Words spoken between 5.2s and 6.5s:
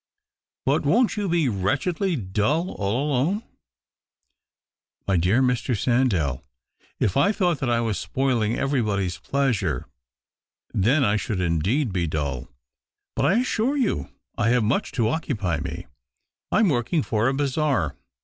Mr. Sandell,